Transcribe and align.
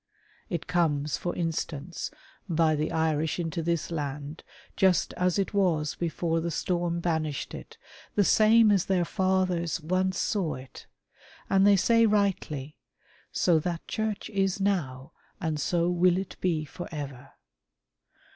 It 0.49 0.65
comes, 0.65 1.15
for 1.17 1.35
instance, 1.35 2.09
by 2.49 2.75
the 2.75 2.91
Irish 2.91 3.37
into 3.37 3.61
this 3.61 3.91
land, 3.91 4.43
just 4.75 5.13
as 5.13 5.37
it 5.37 5.53
was 5.53 5.93
before 5.93 6.39
the 6.39 6.49
storm 6.49 6.99
banished 6.99 7.53
it, 7.53 7.77
the 8.15 8.23
same 8.23 8.71
as 8.71 8.85
their 8.85 9.05
fathers 9.05 9.79
once 9.79 10.17
saw 10.17 10.55
it. 10.55 10.87
And 11.51 11.67
they 11.67 11.75
say 11.75 12.07
rightly," 12.07 12.77
so 13.31 13.59
that 13.59 13.87
Church 13.87 14.27
is 14.31 14.59
now 14.59 15.11
and 15.39 15.59
so 15.59 15.87
will 15.87 16.17
it 16.17 16.35
be 16.41 16.65
for 16.65 16.89
ever." 16.91 17.33